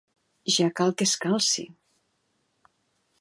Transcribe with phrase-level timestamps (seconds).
[0.53, 1.67] Ja cal que es calci!